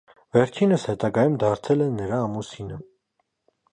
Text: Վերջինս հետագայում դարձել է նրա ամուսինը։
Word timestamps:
Վերջինս 0.37 0.85
հետագայում 0.91 1.35
դարձել 1.45 1.85
է 1.89 1.91
նրա 1.99 2.25
ամուսինը։ 2.31 2.81